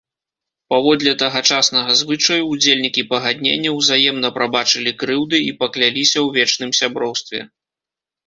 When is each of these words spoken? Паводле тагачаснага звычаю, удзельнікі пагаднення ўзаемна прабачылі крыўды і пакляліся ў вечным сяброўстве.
Паводле 0.73 1.11
тагачаснага 1.23 1.91
звычаю, 1.99 2.37
удзельнікі 2.53 3.03
пагаднення 3.11 3.73
ўзаемна 3.77 4.27
прабачылі 4.37 4.91
крыўды 5.03 5.37
і 5.49 5.53
пакляліся 5.61 6.17
ў 6.25 6.39
вечным 6.39 6.71
сяброўстве. 6.79 7.39